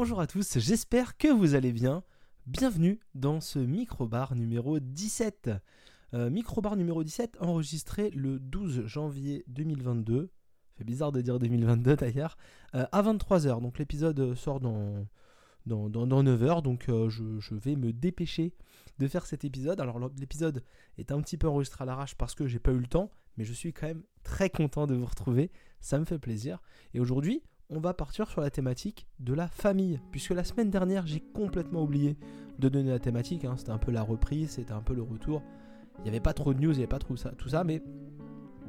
[0.00, 2.02] bonjour à tous, j'espère que vous allez bien.
[2.46, 5.50] Bienvenue dans ce microbar numéro 17.
[6.14, 10.30] Euh, microbar numéro 17 enregistré le 12 janvier 2022.
[10.78, 12.38] C'est bizarre de dire 2022 d'ailleurs.
[12.74, 13.60] euh, à 23h.
[13.60, 15.06] Donc l'épisode sort dans,
[15.66, 16.62] dans, dans, dans 9h.
[16.62, 18.54] Donc euh, je, je vais me dépêcher
[18.98, 19.82] de faire cet épisode.
[19.82, 20.64] Alors l'épisode
[20.96, 23.10] est un petit peu enregistré à l'arrache parce que j'ai pas eu le temps.
[23.36, 25.50] Mais je suis quand même très content de vous retrouver.
[25.82, 26.62] Ça me fait plaisir.
[26.94, 30.00] Et aujourd'hui, on va partir sur la thématique de la famille.
[30.10, 32.16] Puisque la semaine dernière, j'ai complètement oublié
[32.58, 33.44] de donner la thématique.
[33.44, 33.54] hein.
[33.56, 35.42] C'était un peu la reprise, c'était un peu le retour.
[35.98, 37.64] Il n'y avait pas trop de news, il n'y avait pas trop tout ça.
[37.64, 37.82] Mais,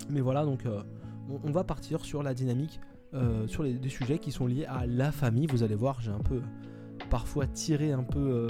[0.09, 0.83] mais voilà, donc euh,
[1.43, 2.79] on, va partir sur la dynamique,
[3.13, 5.47] euh, sur les, des sujets qui sont liés à la famille.
[5.47, 6.41] Vous allez voir, j'ai un peu
[7.09, 8.47] parfois tiré un peu euh,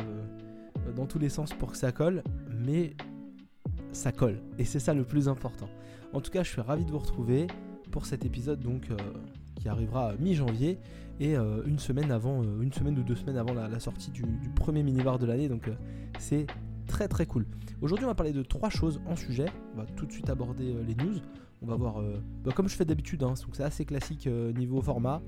[0.96, 2.24] dans tous les sens pour que ça colle.
[2.50, 2.96] Mais
[3.94, 4.42] ça colle.
[4.58, 5.70] Et c'est ça le plus important.
[6.12, 7.48] En tout cas, je suis ravi de vous retrouver
[7.90, 8.90] pour cet épisode donc
[9.62, 10.80] qui arrivera mi-janvier
[11.20, 14.24] et euh, une semaine avant, euh, une semaine ou deux semaines avant la, sortie du,
[14.24, 15.50] du premier mini-bar de l'année.
[15.50, 15.74] Donc euh,
[16.18, 16.48] c'est
[16.88, 17.46] très très cool.
[17.82, 19.46] Aujourd'hui, on va parler de trois choses en sujet.
[19.74, 21.20] On va tout de suite aborder euh, les news.
[21.62, 24.52] On va voir, euh, bah, comme je fais d'habitude, hein, donc c'est assez classique euh,
[24.54, 25.22] niveau format.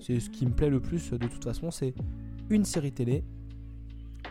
[0.00, 1.94] C'est ce qui me plaît le plus euh, de toute façon, c'est
[2.48, 3.24] une série télé,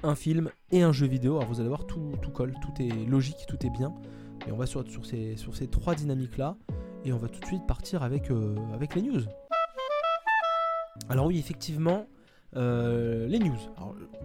[0.02, 1.38] un film et un jeu vidéo.
[1.38, 3.94] Alors vous allez voir, tout, tout colle, tout est logique, tout est bien.
[4.48, 6.58] Et on va sur, sur, ces, sur ces trois dynamiques-là.
[7.06, 9.22] Et on va tout de suite partir avec, euh, avec les news.
[11.10, 12.06] Alors oui, effectivement,
[12.56, 13.58] euh, les news.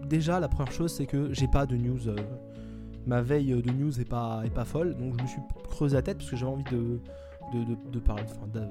[0.07, 2.07] Déjà, la première chose, c'est que j'ai pas de news.
[2.07, 2.15] euh,
[3.07, 4.95] ma veille de news est pas, folle.
[4.95, 6.99] Donc je me suis creusé la tête parce que j'avais envie de,
[7.53, 7.75] de, de,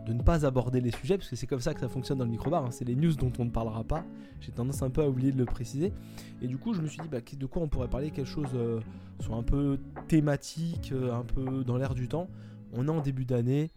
[0.07, 1.19] de ne pas aborder les sujets.
[1.19, 2.65] Parce que c'est comme ça que ça fonctionne dans le microbar.
[2.65, 2.71] hein.
[2.71, 4.05] C'est les news dont on ne parlera pas.
[4.41, 5.93] J'ai tendance un peu à oublier de le préciser.
[6.41, 8.51] Et du coup, je me suis dit, bah, de quoi on pourrait parler Quelque chose
[8.55, 8.81] euh,
[9.21, 12.29] soit un peu thématique, un peu dans l'air du temps.
[12.75, 13.71] On est en début d'année.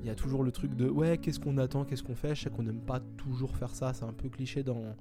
[0.00, 2.34] Il y a toujours le truc de ouais, qu'est-ce qu'on attend, qu'est-ce qu'on fait?
[2.34, 4.96] Je sais qu'on n'aime pas toujours faire ça, c'est un peu cliché dans,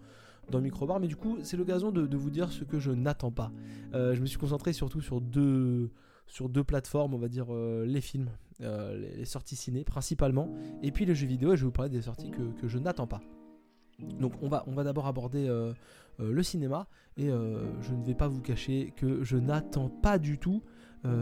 [0.50, 3.52] dans microbar, mais du coup, c'est l'occasion de, vous dire ce que je n'attends pas.
[3.94, 5.92] Euh, je me suis concentré surtout sur deux,
[6.28, 8.30] sur deux plateformes, on va dire euh, les films,
[8.62, 10.54] euh, les, les sorties ciné principalement,
[10.84, 12.78] et puis les jeux vidéo, et je vais vous parler des sorties que, que je
[12.78, 13.22] n'attends pas.
[14.20, 15.50] Donc on va, on va d'abord aborder
[16.20, 16.88] le cinéma,
[17.18, 20.64] et je ne vais pas vous cacher que je n'attends pas du tout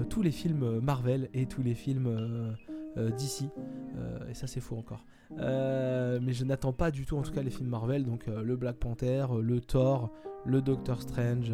[0.09, 2.55] tous les films Marvel et tous les films
[2.97, 3.49] euh, DC,
[3.97, 5.05] Euh, et ça c'est faux encore.
[5.39, 8.55] Euh, mais je n'attends pas du tout en tout cas les films Marvel, donc le
[8.55, 10.11] Black Panther, le Thor,
[10.45, 11.51] le Doctor Strange,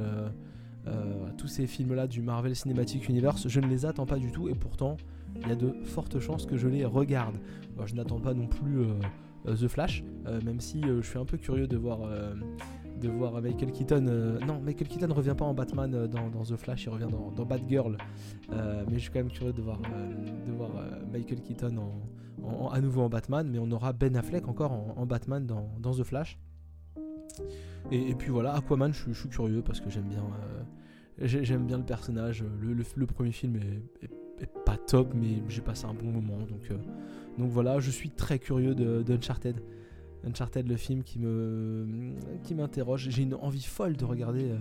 [1.38, 4.56] tous ces films-là du Marvel Cinematic Universe, je ne les attends pas du tout et
[4.56, 4.98] pourtant
[5.42, 7.38] il y a de fortes chances que je les regarde.
[7.86, 8.86] Je n'attends pas non plus
[9.46, 10.04] The Flash,
[10.44, 12.00] même si je suis un peu curieux de voir,
[13.04, 14.08] de voir Michael Keaton.
[14.08, 17.46] euh, non, Michael Keaton revient pas en Batman euh, dans, The Flash, il revient dans,
[17.46, 17.98] Batgirl.
[18.52, 21.76] Euh, mais je suis quand même curieux de voir, de Michael Keaton
[22.72, 26.40] à nouveau en Batman, mais on aura Ben Affleck encore en, Batman dans, The Flash.
[27.92, 30.08] Et, puis voilà, Aquaman, je, suis- curieux parce que j'aime
[31.66, 32.44] bien, le personnage.
[32.62, 36.40] Le, premier film est, pas top, mais j'ai passé un bon moment.
[37.38, 39.62] Donc, voilà, je suis très curieux de, d'Uncharted.
[40.26, 41.86] Uncharted, le film qui me,
[42.44, 43.08] qui m'interroge.
[43.10, 44.58] J'ai une envie folle de regarder euh,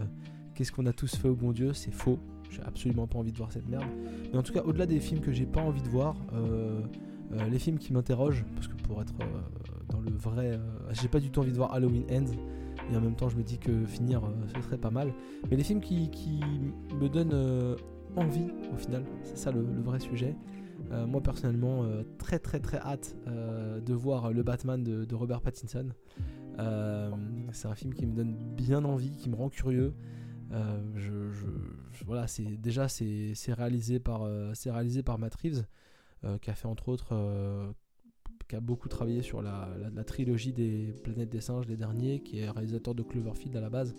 [0.55, 1.73] qu'est-ce qu'on a tous fait au bon Dieu.
[1.73, 2.19] C'est faux.
[2.51, 3.87] J'ai absolument pas envie de voir cette merde.
[4.33, 6.81] Mais en tout cas, au-delà des films que j'ai pas envie de voir, euh,
[7.33, 9.15] euh, les films qui m'interrogent, parce que pour être
[9.89, 10.59] dans le vrai,
[10.91, 12.33] j'ai pas du tout envie de voir Halloween Ends.
[12.93, 14.23] Et en même temps, je me dis que finir,
[14.55, 15.13] ce serait pas mal.
[15.51, 16.41] Mais les films qui,
[17.01, 17.77] me donnent
[18.17, 20.37] envie, au final, c'est ça le vrai sujet.
[20.91, 25.41] Euh, moi, personnellement, euh, très très très hâte euh, de voir le Batman de, Robert
[25.41, 25.89] Pattinson.
[27.53, 29.95] C'est un film qui me donne bien envie, qui me rend curieux.
[32.05, 35.65] Voilà, c'est déjà c'est réalisé par c'est réalisé par Matt Reeves,
[36.41, 37.15] qui a fait entre autres,
[38.49, 42.21] qui a beaucoup travaillé sur la, la- la trilogie des Planètes des Singes, les derniers,
[42.21, 43.95] qui est réalisateur de Cloverfield à la base.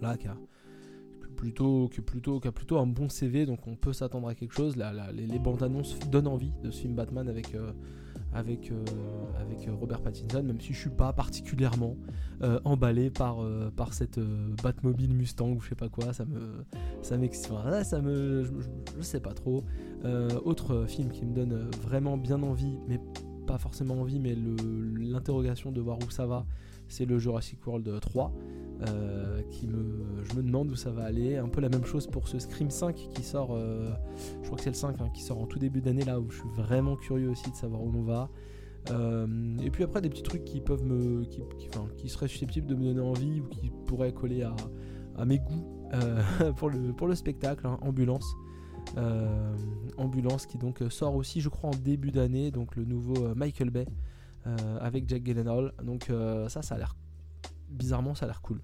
[0.00, 0.36] Voilà, qui a
[1.44, 4.76] plutôt qui, plutôt plutôt un bon CV, donc on peut s'attendre à quelque chose.
[5.12, 7.72] Les, bandes annonces donnent envie de ce film Batman avec euh,
[8.34, 11.96] euh, euh, Robert Pattinson, même si je suis pas particulièrement
[12.64, 13.36] emballé par
[13.92, 14.18] cette
[14.62, 16.12] Batmobile Mustang ou je sais pas quoi.
[16.14, 16.64] Ça me
[17.02, 17.52] ça m'excite.
[17.52, 19.64] Enfin, ça me je, sais pas trop.
[20.44, 22.98] Autre film qui me donne vraiment bien envie, mais
[23.46, 24.34] pas forcément envie, mais
[24.98, 26.46] l'interrogation de voir où ça va,
[26.88, 28.32] c'est le Jurassic World 3.
[28.88, 31.36] euh, qui me, je me demande où ça va aller.
[31.36, 33.90] Un peu la même chose pour ce Scream 5 qui sort, euh,
[34.42, 36.28] je crois que c'est le 5 hein, qui sort en tout début d'année là où
[36.30, 38.28] je suis vraiment curieux aussi de savoir où on va.
[38.90, 41.42] Euh, et puis après des petits trucs qui peuvent me, qui,
[41.96, 46.52] qui, seraient susceptibles de me donner envie ou qui pourraient coller à, mes goûts euh,
[46.56, 48.26] pour, le, spectacle, hein, Ambulance.
[48.98, 49.56] Euh,
[49.96, 53.70] Ambulance qui donc sort aussi je crois en début d'année, donc le nouveau euh, Michael
[53.70, 53.92] Bay euh,
[54.80, 55.72] avec Jack Gyllenhaal.
[55.82, 56.96] Donc euh, ça, ça a l'air
[57.68, 58.60] bizarrement, ça a l'air cool.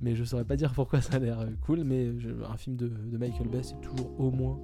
[0.00, 2.10] Mais je saurais pas dire pourquoi ça a l'air cool, mais
[2.48, 4.60] un film de, Michael Bay, c'est toujours au moins,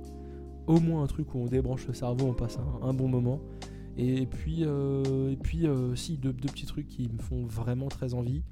[0.67, 3.41] au moins un truc où on débranche le cerveau, on passe un, bon moment.
[3.97, 8.43] Et puis, et puis si, deux, deux, petits trucs qui me font vraiment très envie.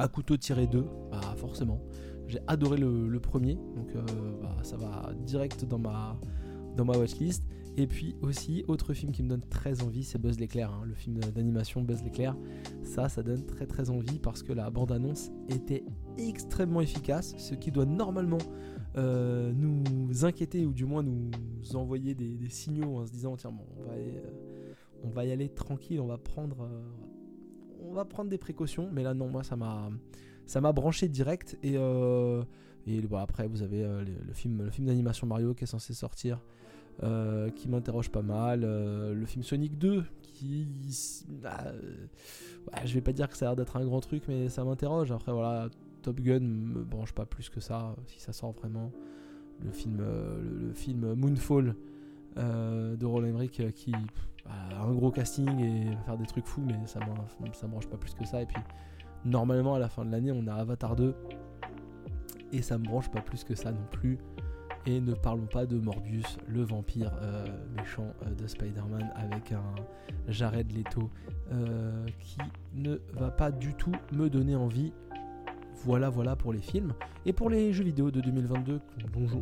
[0.00, 1.80] À couteau tiré 2, bah forcément.
[2.28, 4.02] J'ai adoré le, premier, donc euh,
[4.42, 6.14] bah, ça va direct dans ma,
[6.76, 7.42] dans ma watchlist.
[7.78, 10.94] Et puis aussi, autre film qui me donne très envie, c'est Buzz l'éclair, hein, le
[10.94, 12.36] film d'animation Buzz l'éclair.
[12.82, 15.84] Ça, ça donne très très envie parce que la bande-annonce était
[16.18, 18.38] extrêmement efficace, ce qui doit normalement
[18.96, 21.30] euh, nous inquiéter ou du moins nous
[21.74, 24.72] envoyer des, signaux en se disant tiens on va, euh,
[25.04, 26.68] on va y aller tranquille, on va prendre,
[27.80, 28.90] on va prendre des précautions.
[28.92, 29.88] Mais là non, moi ça m'a
[30.48, 32.42] ça m'a branché direct et, euh,
[32.86, 35.92] et bon, après vous avez euh, le, film le film d'animation Mario qui est censé
[35.92, 36.40] sortir
[37.02, 40.66] euh, qui m'interroge pas mal le film Sonic 2 qui
[41.42, 41.72] bah,
[42.84, 45.12] je vais pas dire que ça a l'air d'être un grand truc mais ça m'interroge
[45.12, 45.68] après voilà
[46.02, 48.92] Top Gun me branche pas plus que ça si ça sort vraiment
[49.60, 51.76] le film le, film Moonfall
[52.36, 53.92] de Roland Emmerich qui
[54.46, 57.96] a un gros casting et va faire des trucs fous mais ça me branche pas
[57.96, 58.60] plus que ça et puis
[59.24, 61.14] Normalement, à la fin de l'année, on a Avatar 2.
[62.52, 64.18] Et ça me branche pas plus que ça non plus.
[64.88, 67.44] Et ne parlons pas de Morbius, le vampire euh,
[67.76, 69.74] méchant euh, de Spider-Man avec un
[70.28, 71.10] Jared Leto
[71.52, 72.38] euh, qui
[72.74, 74.94] ne va pas du tout me donner envie.
[75.84, 76.94] Voilà, voilà pour les films.
[77.26, 78.80] Et pour les jeux vidéo de 2022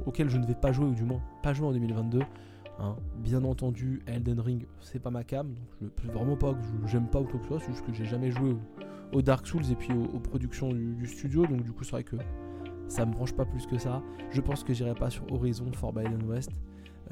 [0.05, 2.23] auxquels je ne vais pas jouer, ou du moins pas jouer en 2022.
[2.81, 5.47] Hein, bien entendu, Elden Ring, c'est pas ma cam.
[5.81, 7.93] Donc je, vraiment pas que j'aime pas ou quoi que ce soit, c'est juste que
[7.93, 8.57] j'ai jamais joué
[9.13, 11.47] aux Dark Souls et puis aux, productions du, studio.
[11.47, 12.17] Donc du coup, c'est vrai que
[12.89, 14.03] ça me branche pas plus que ça.
[14.31, 16.51] Je pense que j'irai pas sur Horizon Forbidden West.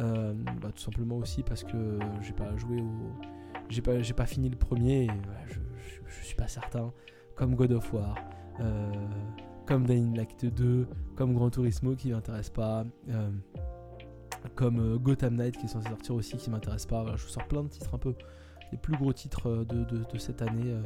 [0.01, 3.13] Euh, bah, tout simplement aussi parce que j'ai pas joué au.
[3.69, 5.11] J'ai pas, j'ai pas fini le premier et
[5.47, 5.59] je,
[6.07, 6.93] je, suis pas certain.
[7.35, 8.15] Comme God of War,
[8.61, 8.93] euh,
[9.67, 10.87] comme Dying Light 2,
[11.17, 13.31] comme Gran Turismo qui m'intéresse pas, euh,
[14.55, 17.05] comme Gotham Knight qui est censé sortir aussi qui m'intéresse pas.
[17.17, 18.15] je vous sors plein de titres un peu
[18.71, 20.77] les plus gros titres de, de, cette année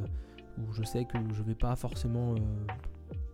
[0.59, 2.37] où je sais que je vais pas forcément,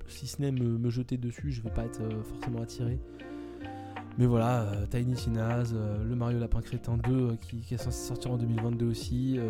[0.08, 2.98] si ce n'est me, jeter dessus, je vais pas être euh, forcément attiré.
[4.16, 8.36] Mais voilà, euh, Tiny Tinaz, le Mario Lapin Crétin 2 qui, est censé sortir en
[8.36, 9.40] 2022 aussi,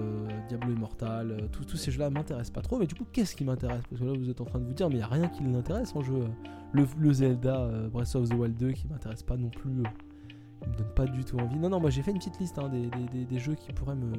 [0.49, 2.79] Diablo Immortal, tous ces jeux-là m'intéressent pas trop.
[2.79, 3.83] Mais du coup, qu'est-ce qui m'intéresse?
[3.91, 5.29] Parce que là, vous êtes en train de vous dire, mais il n'y a rien
[5.29, 6.25] qui m'intéresse en jeu.
[6.73, 10.95] Le, Zelda Breath of the Wild 2 qui m'intéresse pas non plus, il me donne
[10.95, 11.59] pas du tout envie.
[11.59, 14.13] Non, non, moi j'ai fait une petite liste hein, des, jeux qui pourraient me,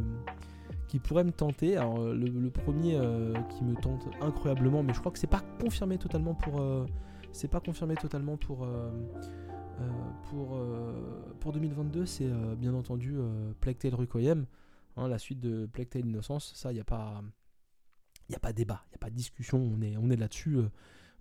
[0.88, 1.78] qui pourrait me tenter.
[1.78, 5.44] Alors euh, le, premier euh, qui me tente incroyablement, mais je crois que c'est pas
[5.60, 6.86] confirmé totalement pour euh,
[7.32, 8.68] c'est pas confirmé totalement pour
[10.30, 10.58] pour
[11.40, 12.06] pour 2022.
[12.06, 13.18] C'est bien entendu
[13.60, 14.46] Plague Tale Requiem,
[14.96, 16.54] hein, la suite de Plague Tale Innocence.
[16.56, 17.22] Ça, il y a pas
[18.34, 19.58] a pas débat, il y a pas de discussion.
[19.58, 20.60] On est on est là-dessus.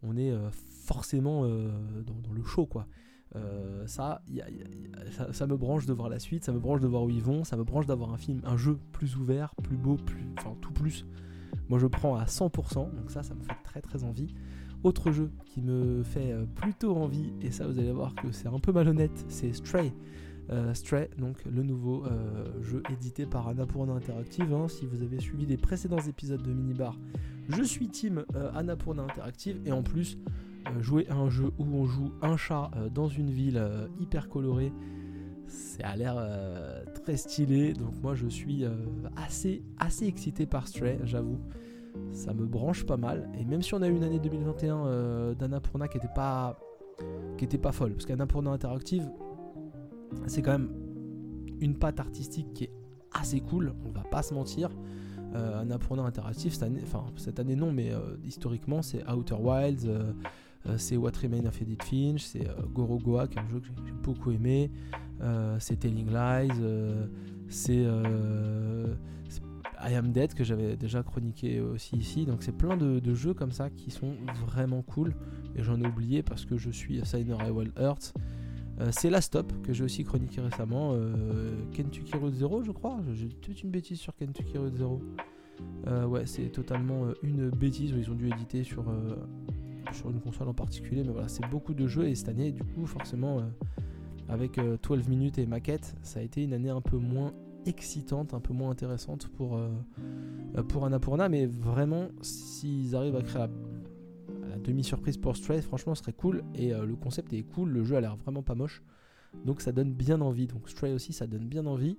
[0.02, 0.32] on est
[0.84, 2.86] forcément dans, dans, le show quoi.
[3.36, 4.22] Euh, ça,
[5.32, 7.42] ça, me branche de voir la suite, ça me branche de voir où ils vont,
[7.42, 10.72] ça me branche d'avoir un film, un jeu plus ouvert, plus beau, plus, enfin tout
[10.72, 11.04] plus.
[11.68, 14.34] Moi je prends à 100%, donc ça, ça me fait très très envie.
[14.84, 18.48] Autre jeu qui me fait euh, plutôt envie, et ça vous allez voir que c'est
[18.48, 19.92] un peu malhonnête, c'est Stray.
[20.50, 22.04] Euh, Stray, donc le nouveau
[22.60, 24.52] jeu édité par Annapurna Interactive.
[24.52, 24.68] Hein.
[24.68, 26.96] Si vous avez suivi les précédents épisodes de Minibar,
[27.48, 30.18] je suis team Annapurna Interactive et en plus
[30.80, 34.28] jouer à un jeu où on joue un chat euh, dans une ville euh, hyper
[34.28, 34.72] colorée,
[35.46, 36.16] ça a l'air
[36.94, 37.74] très stylé.
[37.74, 38.64] Donc moi je suis
[39.14, 41.38] assez, assez excité par Stray, j'avoue.
[42.12, 43.30] Ça me branche pas mal.
[43.38, 46.58] Et même si on a eu une année 2021 d'Annapurna qui était pas
[47.36, 49.08] qui était pas folle, parce qu'Annapurna Interactive,
[50.26, 50.70] c'est quand même
[51.60, 52.72] une patte artistique qui est
[53.12, 54.70] assez cool, on va pas se mentir.
[55.34, 57.92] Euh, Annapurna Interactive cette année, enfin cette année non, mais
[58.24, 60.12] historiquement c'est Outer Wilds, euh,
[60.76, 63.66] c'est What Remains of Edith Finch, c'est euh, Goro Goa, qui est un jeu que
[63.66, 64.70] j'ai beaucoup aimé,
[65.20, 66.52] euh, c'est Telling Lies,
[67.48, 67.86] c'est
[69.86, 72.24] I Am Dead que j'avais déjà chroniqué aussi ici.
[72.24, 74.14] Donc c'est plein de, jeux comme ça qui sont
[74.46, 75.14] vraiment cool.
[75.56, 78.14] Et j'en ai oublié parce que je suis Signer Wild Earth.
[78.92, 80.96] c'est La Stop que j'ai aussi chroniqué récemment.
[81.72, 82.98] Kentucky Road Zero, je crois.
[83.12, 85.02] J'ai peut-être une bêtise sur Kentucky Road Zero.
[86.08, 87.92] ouais, c'est totalement une bêtise.
[87.94, 88.84] Ils ont dû éditer sur
[89.92, 92.62] sur une console en particulier, mais voilà, c'est beaucoup de jeux et cette année, du
[92.62, 93.42] coup, forcément, euh,
[94.28, 97.32] avec 12 euh, minutes et maquette, ça a été une année un peu moins
[97.66, 99.70] excitante, un peu moins intéressante pour, euh,
[100.68, 103.48] pour Annapurna, mais vraiment, s'ils arrivent à créer la,
[104.62, 108.00] demi-surprise pour Stray, franchement, ce serait cool et le concept est cool, le jeu a
[108.00, 108.82] l'air vraiment pas moche,
[109.44, 110.46] donc ça donne bien envie.
[110.46, 111.98] Donc Stray aussi, ça donne bien envie.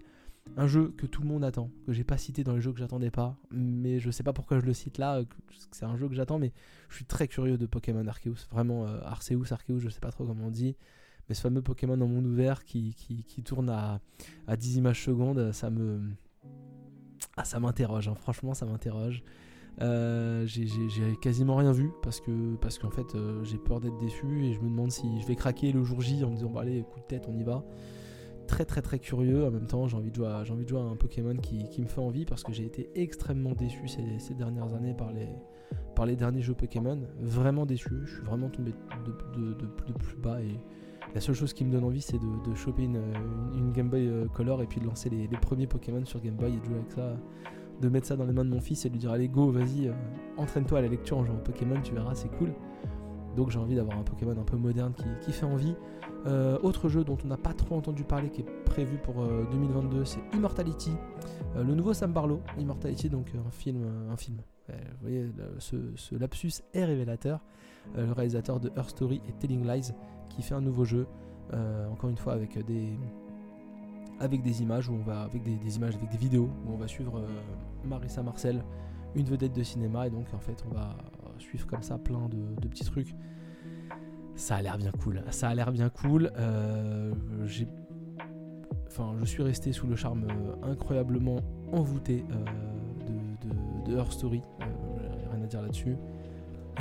[0.57, 2.79] Un jeu que tout le monde attend, que j'ai pas cité dans les jeux que
[2.79, 5.21] j'attendais pas, mais je sais pas pourquoi je le cite là,
[5.71, 6.53] c'est un jeu que j'attends, mais
[6.89, 10.25] je suis très curieux de Pokémon Arceus, vraiment euh, Arceus, Arceus, je sais pas trop
[10.25, 10.75] comment on dit,
[11.27, 13.99] mais ce fameux Pokémon en monde ouvert qui, qui, tourne à,
[14.47, 16.01] à 10 images secondes, ça me...
[17.37, 18.15] Ah, ça m'interroge, hein.
[18.15, 19.23] franchement ça m'interroge.
[19.81, 24.45] Euh, j'ai quasiment rien vu parce que parce qu'en fait euh, j'ai peur d'être déçu
[24.45, 26.61] et je me demande si je vais craquer le jour J en me disant bah
[26.61, 27.61] allez coup de tête on y va
[28.45, 29.45] très très très curieux.
[29.45, 31.35] En même temps j'ai envie de jouer à, j'ai envie de jouer à un Pokémon
[31.35, 34.93] qui, qui, me fait envie parce que j'ai été extrêmement déçu ces, ces, dernières années
[34.93, 35.29] par les
[35.95, 36.99] par les derniers jeux Pokémon.
[37.19, 37.89] Vraiment déçu.
[38.05, 38.73] Je suis vraiment tombé
[39.05, 40.57] de, de, plus bas et
[41.13, 43.01] la seule chose qui me donne envie c'est de, choper une,
[43.55, 46.35] une, Game Boy euh, Color et puis de lancer les, les premiers Pokémon sur Game
[46.35, 47.17] Boy et de jouer avec ça
[47.81, 49.49] de mettre ça dans les mains de mon fils et de lui dire allez go
[49.51, 49.93] vas-y euh,
[50.37, 52.53] entraîne-toi à la lecture en jouant Pokémon tu verras c'est cool
[53.35, 55.75] donc j'ai envie d'avoir un Pokémon un peu moderne qui, fait envie.
[56.25, 59.97] Euh, autre jeu dont on n'a pas trop entendu parler qui est prévu pour 2022
[59.97, 60.91] euh, c'est Immortality.
[61.55, 64.37] Le nouveau Sam Barlow Immortality donc un film un film.
[64.67, 67.39] Vous voyez ce, lapsus est révélateur.
[67.95, 69.91] Le réalisateur de Her Story et Telling Lies
[70.29, 71.05] qui fait un nouveau jeu
[71.91, 72.97] encore une fois avec des
[74.19, 76.87] avec des images où on va avec des, images avec des vidéos où on va
[76.87, 77.27] suivre euh,
[77.83, 78.63] Marissa Marcel,
[79.15, 80.95] une vedette de cinéma et donc en fait on va
[81.39, 83.15] suivre comme ça plein de, petits trucs.
[84.35, 85.23] Ça a l'air bien cool.
[85.29, 86.31] Ça a l'air bien cool.
[86.37, 87.13] Euh,
[87.45, 87.67] j'ai
[88.87, 91.39] enfin je suis resté sous le charme euh, incroyablement
[91.71, 92.23] envoûté
[93.05, 94.41] de, de, Her Story.
[95.31, 95.95] rien à dire là-dessus.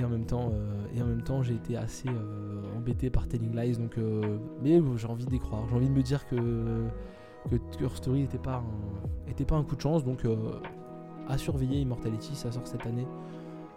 [0.01, 0.53] Et en même temps,
[0.93, 2.09] et en même temps, j'ai été assez
[2.77, 3.77] embêté par Telling Lies.
[3.77, 3.97] Donc,
[4.61, 5.69] mais j'ai envie d'y croire.
[5.69, 6.89] J'ai envie de me dire que
[7.49, 10.05] que Story n'était pas, un, était pas un coup de chance.
[10.05, 10.37] Donc euh,
[11.29, 13.07] à surveiller Immortality, ça sort cette année.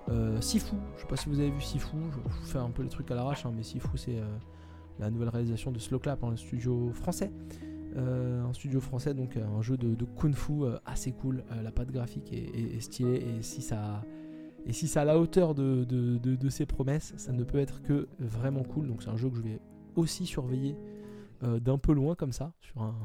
[0.10, 2.82] Euh, Sifu, je sais pas si vous avez vu Sifu, je, vous fais un peu
[2.84, 4.26] les trucs à l'arrache, hein, mais Sifu c'est euh,
[5.00, 7.32] la nouvelle réalisation de Slow Clap, un studio français.
[7.96, 11.44] un studio français, donc un jeu de, kung fu assez cool.
[11.64, 14.04] la patte graphique est, stylée et si ça,
[14.66, 18.08] et si ça a la hauteur de, de, ses promesses, ça ne peut être que
[18.20, 18.88] vraiment cool.
[18.88, 19.60] Donc c'est un jeu que je vais
[19.96, 20.78] aussi surveiller
[21.42, 22.96] d'un peu loin comme ça, sur un,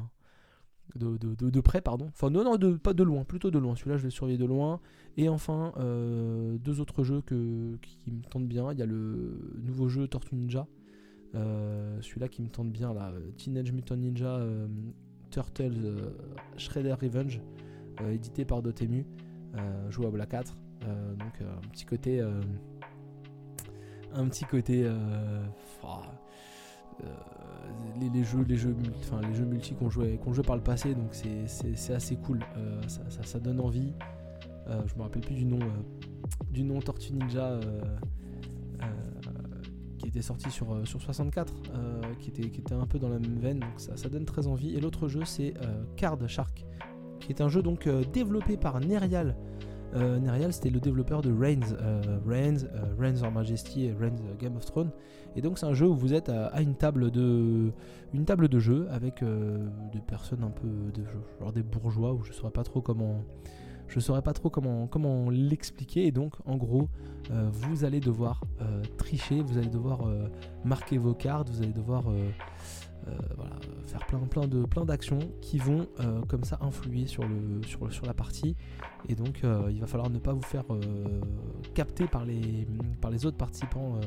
[0.95, 2.07] de, près, pardon.
[2.13, 3.75] Enfin, non, non, pas de loin, plutôt de loin.
[3.75, 4.79] Celui-là, je vais surveiller de loin.
[5.17, 8.71] Et enfin, euh, deux autres jeux qui, me tentent bien.
[8.71, 10.67] Il y a le nouveau jeu Tortue Ninja.
[11.35, 13.11] Euh, celui-là qui me tente bien, là.
[13.37, 14.67] Teenage Mutant Ninja euh,
[15.31, 16.13] Turtles
[16.57, 17.41] Shredder Revenge,
[18.11, 19.07] édité par Dotemu,
[19.89, 20.55] jouable à 4.
[21.17, 22.21] donc, un petit côté.
[24.13, 24.87] un petit côté.
[27.99, 30.95] Les, jeux, les jeux, enfin les jeux multi qu'on jouait, qu'on jouait par le passé,
[30.95, 32.39] donc c'est assez cool.
[32.57, 33.93] Euh, ça, donne envie.
[34.67, 35.59] Euh, je me rappelle plus du nom,
[36.49, 37.59] du nom Tortue Ninja
[39.97, 41.53] qui était sorti sur, sur 64,
[42.19, 44.47] qui, était, qui était un peu dans la même veine, donc ça, ça donne très
[44.47, 44.75] envie.
[44.75, 45.53] Et l'autre jeu c'est
[45.95, 46.65] Card Shark,
[47.21, 49.37] qui est un jeu donc développé par Nerial.
[49.95, 54.15] Euh, Nerial, c'était le développeur de Reigns, euh, Reigns, euh, Reigns of Majesty et Reigns
[54.39, 54.91] Game of Thrones.
[55.35, 57.71] Et donc c'est un jeu où vous êtes à, une table de,
[58.13, 59.23] une table de jeu avec
[59.91, 60.67] des personnes un peu,
[61.39, 63.23] genre des bourgeois où je saurais pas trop comment,
[63.87, 66.05] je saurais pas trop comment, comment l'expliquer.
[66.05, 66.87] Et donc en gros,
[67.31, 68.43] vous allez devoir
[68.97, 70.07] tricher, vous allez devoir
[70.63, 72.03] marquer vos cartes, vous allez devoir
[73.37, 73.55] voilà,
[73.85, 78.05] faire plein, plein de plein d'actions qui vont euh, comme ça influer sur, le, sur,
[78.05, 78.55] la partie.
[79.09, 80.63] Et donc euh, il va falloir ne pas vous faire
[81.73, 82.67] capter par les,
[83.01, 83.99] par les autres participants.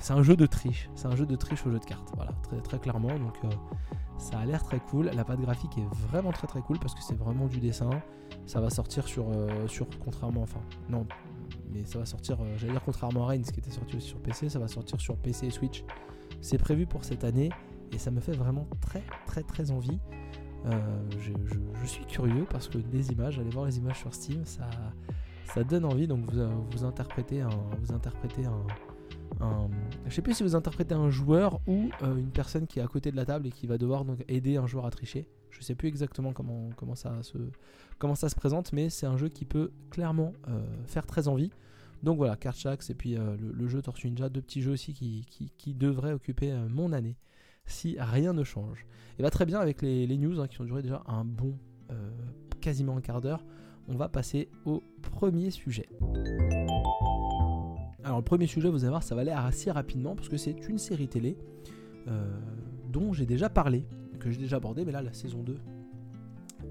[0.00, 2.32] c'est un jeu de triche, c'est un jeu de triche au jeu de cartes, voilà,
[2.62, 3.18] très, clairement.
[3.18, 3.38] Donc
[4.18, 5.10] ça a l'air très cool.
[5.14, 7.90] La pâte graphique est vraiment très très cool parce que c'est vraiment du dessin.
[8.46, 9.26] Ça va sortir sur,
[9.68, 11.06] sur contrairement, enfin, non,
[11.72, 14.48] mais ça va sortir, j'allais dire contrairement à Reigns qui était sorti aussi sur PC,
[14.48, 15.84] ça va sortir sur PC et Switch
[16.42, 17.48] c'est prévu pour cette année
[17.92, 19.98] et ça me fait vraiment très très très envie.
[20.66, 20.78] Euh,
[21.18, 24.68] je, suis curieux parce que les images, allez voir les images sur Steam, ça,
[25.46, 26.06] ça donne envie.
[26.06, 27.48] Donc vous, vous interprétez un,
[27.80, 28.64] vous interprétez un,
[30.06, 32.86] je sais plus si vous interprétez un joueur ou euh, une personne qui est à
[32.86, 35.26] côté de la table et qui va devoir aider un joueur à tricher.
[35.50, 40.32] Je sais plus exactement comment, ça, se, présente, mais c'est un jeu qui peut clairement
[40.48, 41.50] euh, faire très envie.
[42.02, 45.24] Donc voilà, Cardchax et puis euh, le, jeu Tortue Ninja, deux petits jeux aussi qui,
[45.56, 47.16] qui, devraient occuper euh, mon année
[47.64, 48.86] si rien ne change.
[49.18, 51.56] Et bah très bien avec les, news hein, qui ont duré déjà un bon
[51.90, 52.10] euh,
[52.60, 53.44] quasiment un quart d'heure,
[53.86, 55.88] on va passer au premier sujet.
[58.02, 60.68] Alors le premier sujet, vous allez voir, ça va aller assez rapidement parce que c'est
[60.68, 61.38] une série télé
[62.88, 63.86] dont j'ai déjà parlé,
[64.18, 65.56] que j'ai déjà abordé, mais là la saison 2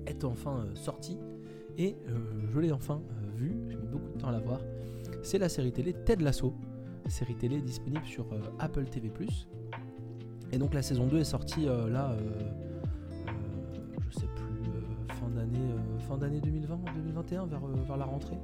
[0.08, 1.18] est enfin sortie
[1.78, 1.96] et
[2.54, 3.02] je l'ai enfin
[3.38, 4.60] vue, j'ai mis beaucoup de temps à la voir
[5.24, 6.54] c'est la série télé Ted Lasso,
[7.08, 9.12] série télé disponible sur euh, Apple TV+.
[10.52, 12.30] Et donc la saison 2 est sortie euh, là, euh,
[14.10, 14.46] je sais plus,
[15.36, 15.60] d'année
[16.08, 18.38] fin d'année 2020, 2021, vers, vers la rentrée.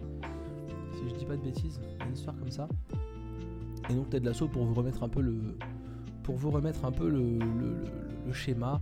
[0.94, 2.68] Si je dis pas de bêtises, une histoire comme ça.
[3.90, 5.58] Et donc Ted Lasso pour vous remettre un peu le,
[6.24, 7.40] pour vous remettre un peu le,
[8.32, 8.82] schéma.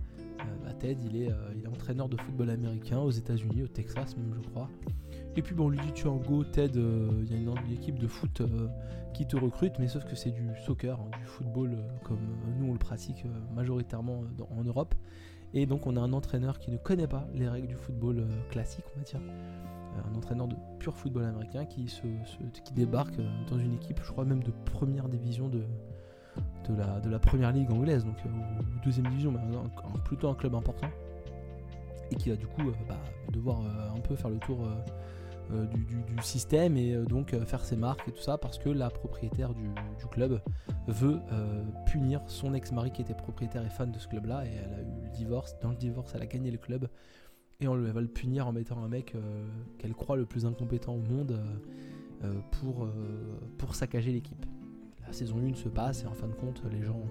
[0.64, 4.34] Bah, Ted, il est, il est entraîneur de football américain aux États-Unis, au Texas même,
[4.34, 4.68] je crois.
[5.36, 7.72] Et puis bon, on lui dit tu es en go, Ted, il y a une,
[7.72, 8.42] équipe de foot
[9.12, 12.20] qui te recrute, mais sauf que c'est du soccer, hein, du football comme
[12.58, 13.24] nous on le pratique
[13.54, 14.22] majoritairement
[14.56, 14.94] en Europe.
[15.54, 18.50] Et donc on a un entraîneur qui ne connaît pas les règles du football euh,
[18.50, 19.20] classique, on va dire.
[19.20, 22.02] Euh, un entraîneur de pur football américain qui, se,
[22.64, 25.62] qui débarque euh, dans une équipe, je crois même de première division de,
[26.68, 29.40] de, la, de la première ligue anglaise, donc ou deuxième division, mais
[30.04, 30.88] plutôt un club important.
[32.10, 33.00] Et qui va du coup bah,
[33.32, 34.58] devoir un peu faire le tour
[35.52, 38.68] euh, du, système et euh, donc euh, faire ses marques et tout ça parce que
[38.68, 39.68] la propriétaire du,
[40.10, 40.40] club
[40.88, 41.20] veut
[41.84, 44.80] punir son ex-mari qui était propriétaire et fan de ce club là et elle a
[44.80, 45.56] eu le divorce.
[45.60, 46.88] Dans le divorce, elle a gagné le club
[47.60, 49.14] et on va le punir en mettant un mec
[49.78, 51.38] qu'elle croit le plus incompétent au monde
[52.52, 52.88] pour,
[53.58, 54.46] pour saccager l'équipe.
[55.06, 57.02] La saison 1 se passe et en fin de compte, les gens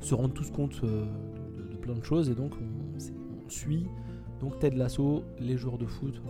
[0.00, 3.86] se rendent tous compte de, plein de choses et donc on, suit
[4.40, 6.20] donc Ted Lasso, les joueurs de foot,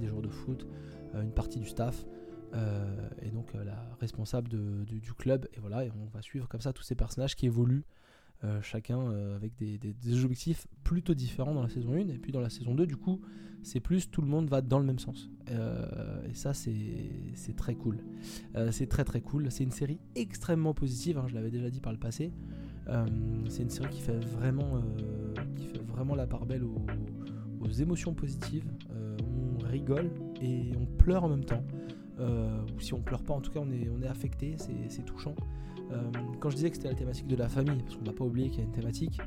[0.00, 0.66] des joueurs de foot,
[1.14, 2.04] euh, une partie du staff.
[2.54, 6.60] Euh, et donc euh, la responsable du, club et voilà et on va suivre comme
[6.60, 7.84] ça tous ces personnages qui évoluent
[8.60, 12.74] chacun avec des, objectifs plutôt différents dans la saison 1 et puis dans la saison
[12.74, 13.22] 2 du coup
[13.62, 15.30] c'est plus tout le monde va dans le même sens.
[15.48, 18.04] Et ça c'est très cool.
[18.70, 19.50] C'est très très cool.
[19.50, 22.34] C'est une série extrêmement positive hein, je l'avais déjà dit par le passé.
[23.48, 24.82] C'est une série qui fait vraiment
[25.56, 28.66] qui fait vraiment la part belle aux émotions positives
[29.66, 31.64] rigole et on pleure en même temps.
[32.20, 34.56] Euh, ou si on pleure pas, en tout cas on est, on est affecté,
[34.88, 35.34] c'est touchant.
[35.90, 38.24] Euh, quand je disais que c'était la thématique de la famille, parce qu'on va pas
[38.24, 39.20] oublier qu'il y a une thématique,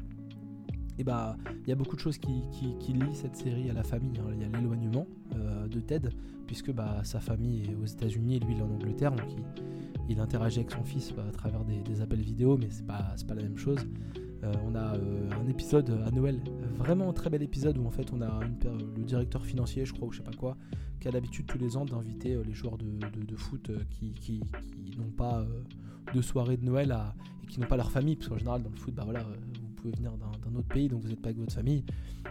[0.97, 3.83] et bah il y a beaucoup de choses qui, qui, lient cette série à la
[3.83, 4.17] famille.
[4.19, 4.31] Hein.
[4.33, 6.09] Il y a l'éloignement euh, de Ted,
[6.47, 9.27] puisque bah, sa famille est aux États-Unis et lui il est en Angleterre, donc
[10.09, 13.15] il, interagit avec son fils bah, à travers des, des, appels vidéo, mais c'est pas,
[13.27, 13.79] pas la même chose.
[14.43, 16.39] Euh, on a euh, un épisode à Noël,
[16.77, 20.07] vraiment un très bel épisode où en fait on a le directeur financier, je crois,
[20.07, 20.57] ou je sais pas quoi,
[20.99, 24.41] qui a l'habitude tous les ans d'inviter euh, les joueurs de, foot qui,
[24.97, 25.45] n'ont pas
[26.13, 26.95] de soirée de Noël
[27.43, 29.69] et qui n'ont pas leur famille, parce qu'en général dans le foot, bah voilà, vous
[29.75, 31.83] pouvez venir d'un autre pays, donc vous n'êtes pas avec votre famille.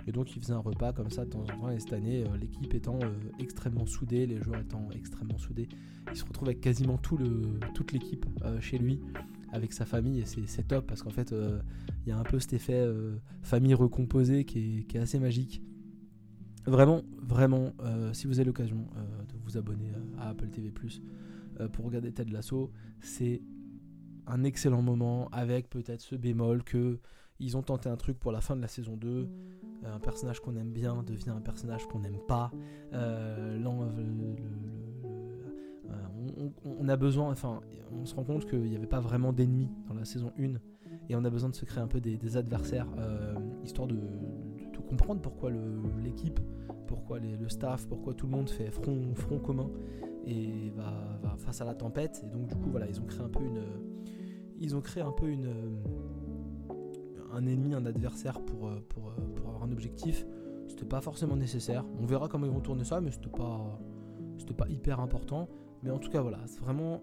[0.07, 2.25] Et donc il faisait un repas comme ça de temps en temps, et cette année,
[2.40, 2.99] l'équipe étant
[3.38, 5.69] extrêmement soudée, les joueurs étant extrêmement soudés,
[6.11, 8.27] il se retrouve avec quasiment toute l'équipe
[8.61, 9.01] chez lui
[9.52, 11.61] avec sa famille et c'est top parce qu'en fait euh,
[12.04, 15.62] il y a un peu cet effet euh, famille recomposée qui est, assez magique.
[16.64, 18.88] Vraiment, vraiment, euh, si vous avez l'occasion
[19.28, 20.72] de vous abonner à Apple TV
[21.72, 23.40] pour regarder Ted Lasso, c'est
[24.26, 26.98] un excellent moment avec peut-être ce bémol que
[27.38, 29.28] ils ont tenté un truc pour la fin de la saison 2.
[29.85, 32.50] un personnage qu'on aime bien devient un personnage qu'on n'aime pas.
[32.92, 33.59] Euh,
[36.65, 37.61] on, a besoin, enfin,
[37.93, 40.55] on se rend compte qu'il n'y avait pas vraiment d'ennemis dans la saison 1
[41.09, 43.35] et on a besoin de se créer un peu des, adversaires euh,
[43.65, 43.97] histoire de,
[44.89, 45.51] comprendre pourquoi
[46.01, 46.39] l'équipe,
[46.87, 49.69] pourquoi le staff, pourquoi tout le monde fait front, commun
[50.25, 52.23] et va, face à la tempête.
[52.25, 53.62] Et donc, du coup, voilà, ils ont créé un peu une.
[54.61, 55.49] Ils ont créé un peu une.
[57.33, 60.25] Un ennemi, un adversaire pour, pour, pour avoir un objectif.
[60.69, 61.85] C'était pas forcément nécessaire.
[62.01, 63.81] On verra comment ils vont tourner ça, mais c'était pas,
[64.39, 65.49] c'était pas hyper important.
[65.87, 67.03] Mais en tout cas, voilà, vraiment.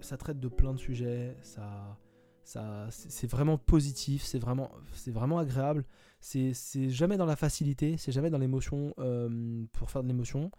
[0.00, 1.98] Ça traite de plein de sujets, ça.
[2.42, 5.84] Ça, c'est vraiment positif, c'est vraiment, c'est vraiment agréable.
[6.20, 6.54] C'est
[6.88, 10.50] jamais dans la facilité, c'est jamais dans l'émotion euh, pour faire de l'émotion.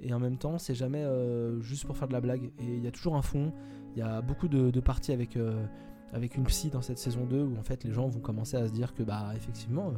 [0.00, 2.50] Et en même temps, c'est jamais euh, juste pour faire de la blague.
[2.58, 3.54] Et il y a toujours un fond.
[3.94, 5.64] Il y a beaucoup de, parties avec, euh,
[6.12, 8.66] avec une psy dans cette saison 2 où en fait les gens vont commencer à
[8.66, 9.94] se dire que, bah, effectivement,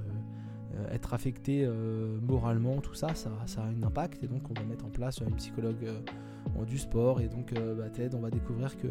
[0.90, 1.68] être affecté
[2.22, 4.22] moralement, tout ça, ça, a un impact.
[4.24, 5.86] Et donc, on va mettre en place une psychologue
[6.66, 7.20] du sport.
[7.20, 8.88] Et donc euh, bah, Ted on va découvrir que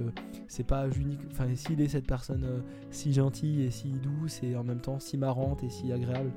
[0.47, 1.19] c'est pas unique.
[1.31, 4.99] Enfin s'il est cette personne euh, si gentille et si douce et en même temps
[4.99, 6.31] si marrante et si agréable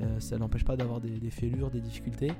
[0.00, 2.32] euh, ça n'empêche pas d'avoir des, fêlures des difficultés.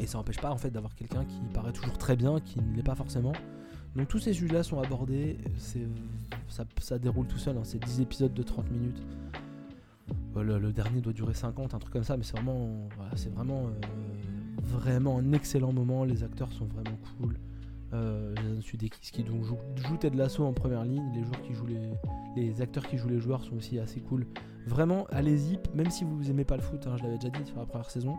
[0.00, 2.74] Et ça n'empêche pas en fait d'avoir quelqu'un qui paraît toujours très bien qui ne
[2.74, 3.32] l'est pas forcément.
[3.96, 5.38] Donc tous ces sujets là sont abordés.
[6.78, 7.62] Ça, déroule tout seul hein.
[7.64, 9.02] c'est 10 épisodes de 30 minutes
[10.36, 13.70] le, dernier doit durer 50 un truc comme ça mais c'est vraiment c'est vraiment
[14.70, 16.04] vraiment un excellent moment.
[16.04, 17.36] Les acteurs sont vraiment cool.
[17.92, 21.02] Euh, Jason Sudeikis qui donc joue, joue Ted Lasso en première ligne.
[21.14, 21.90] Les, joueurs qui jouent les,
[22.36, 24.26] les acteurs qui jouent les joueurs sont aussi assez cool.
[24.66, 27.58] Vraiment, allez-y, même si vous aimez pas le foot, hein, je l'avais déjà dit sur
[27.58, 28.16] la première saison.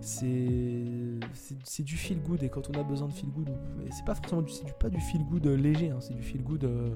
[0.00, 3.50] C'est du feel good et quand on a besoin de feel good,
[3.90, 6.64] c'est pas forcément du, du, pas du feel good léger, hein, c'est du feel good.
[6.64, 6.94] Euh,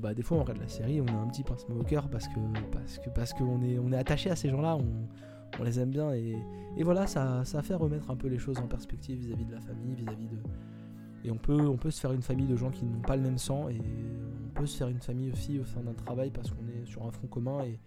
[0.00, 2.28] bah, des fois on regarde la série, on a un petit pincement au cœur parce
[2.28, 5.08] que parce que parce qu'on est on est attaché à ces gens-là, on,
[5.60, 6.36] on les aime bien et,
[6.82, 9.94] voilà, ça, ça fait remettre un peu les choses en perspective vis-à-vis de la famille,
[9.94, 10.38] vis-à-vis de.
[11.24, 13.22] Et on peut, on peut se faire une famille de gens qui n'ont pas le
[13.22, 16.50] même sang et on peut se faire une famille aussi au sein d'un travail parce
[16.50, 17.78] qu'on est sur un front commun et,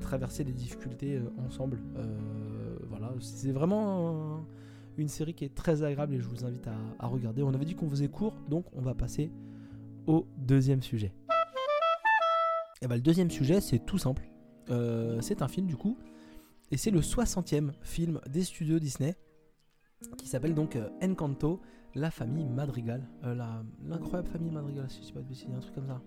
[0.00, 1.78] traverser des difficultés euh, ensemble.
[1.96, 4.42] Euh, voilà, c'est vraiment
[4.96, 6.66] une série qui est très agréable et je vous invite
[6.98, 7.42] à, regarder.
[7.42, 9.30] On avait dit qu'on faisait court, donc on va passer
[10.06, 11.12] au deuxième sujet.
[12.82, 14.28] Et bah, le deuxième sujet, c'est tout simple.
[14.70, 15.96] Euh, c'est un film du coup
[16.70, 19.16] et c'est le 60e film des studios Disney
[20.16, 21.60] qui s'appelle donc euh, Encanto,
[21.94, 23.08] la famille Madrigal.
[23.24, 23.36] Euh,
[23.84, 26.00] l'incroyable famille Madrigal, si je sais pas de un truc comme ça.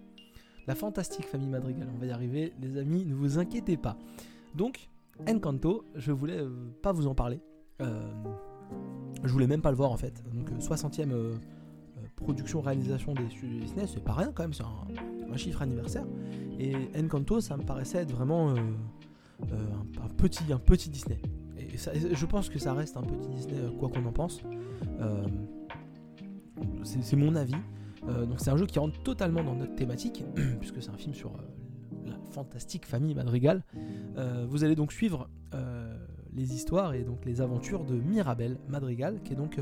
[0.67, 3.97] La fantastique famille Madrigal, on va y arriver, les amis, ne vous inquiétez pas.
[4.55, 4.89] Donc,
[5.29, 6.41] Encanto, je voulais
[6.81, 7.39] pas vous en parler.
[7.79, 10.23] je voulais même pas le voir en fait.
[10.33, 11.37] Donc, 60e
[12.15, 16.05] production, réalisation des studios Disney, c'est pas rien quand même, c'est un, un, chiffre anniversaire.
[16.59, 18.55] Et Encanto, ça me paraissait être vraiment euh,
[20.01, 21.19] un, petit, un petit Disney.
[21.57, 24.41] Et je pense que ça reste un petit Disney, euh, quoi qu'on en pense.
[25.01, 25.25] Euh,
[26.83, 27.55] c'est mon avis.
[28.05, 30.23] donc c'est un jeu qui rentre totalement dans notre thématique,
[30.59, 31.33] puisque c'est un film sur
[32.05, 33.63] la fantastique famille Madrigal.
[34.47, 35.27] vous allez donc suivre
[36.33, 39.59] les histoires et donc les aventures de Mirabel Madrigal, qui est donc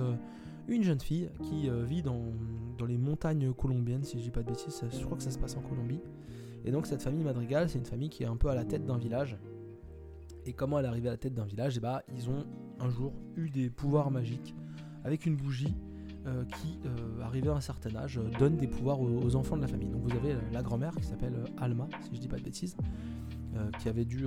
[0.68, 2.22] une jeune fille qui vit dans,
[2.88, 5.56] les montagnes colombiennes, si je dis pas de bêtises, je crois que ça se passe
[5.56, 6.02] en Colombie.
[6.66, 8.86] Et donc cette famille Madrigal, c'est une famille qui est un peu à la tête
[8.86, 9.38] d'un village,
[10.46, 11.76] et comment elle est arrivée à la tête d'un village?
[11.76, 12.46] Et eh bah, ils ont
[12.80, 14.54] un jour eu des pouvoirs magiques
[15.04, 15.76] avec une bougie
[16.26, 19.62] euh, qui, euh, arrivée à un certain âge, euh, donne des pouvoirs aux, enfants de
[19.62, 19.90] la famille.
[19.90, 22.76] Donc vous avez la grand-mère qui s'appelle Alma, si je dis pas de bêtises,
[23.80, 24.26] qui avait dû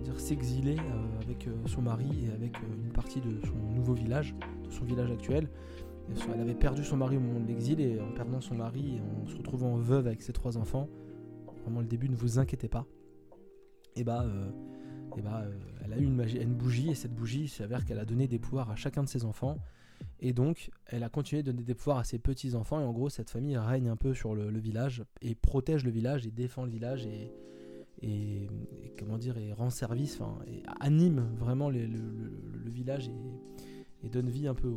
[0.00, 0.76] dire s'exiler
[1.22, 4.34] avec son mari et avec une partie de son nouveau village,
[4.64, 5.48] de son village actuel.
[6.34, 9.00] Elle avait perdu son mari au moment de l'exil et en perdant son mari et
[9.00, 10.88] en se retrouvant veuve avec ses trois enfants,
[11.62, 12.86] vraiment le début, ne vous inquiétez pas,
[13.96, 14.50] et bah, euh,
[15.16, 15.52] et bah euh,
[15.84, 18.76] elle a eu une, bougie et cette bougie s'avère qu'elle a donné des pouvoirs à
[18.76, 19.58] chacun de ses enfants.
[20.20, 22.80] Et donc, elle a continué de donner des pouvoirs à ses petits-enfants.
[22.80, 26.26] Et en gros, cette famille règne un peu sur le, village et protège le village
[26.26, 27.32] et défend le village et,
[28.02, 28.48] et,
[28.98, 31.86] comment dire, et rend service, enfin, et anime vraiment le,
[32.66, 33.10] village
[34.02, 34.72] et, donne vie un peu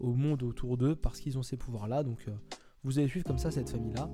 [0.00, 2.02] au, monde autour d'eux parce qu'ils ont ces pouvoirs-là.
[2.02, 2.32] Donc, euh,
[2.84, 4.10] vous allez suivre comme ça cette famille-là.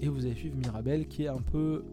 [0.00, 1.84] Et vous allez suivre Mirabel qui est un peu